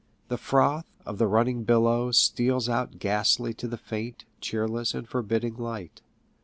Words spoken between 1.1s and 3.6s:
the running billows steals out ghastly